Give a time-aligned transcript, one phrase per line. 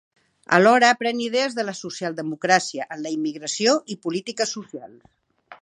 [0.55, 5.09] Alhora pren idees de la socialdemocràcia en la immigració i polítiques socials.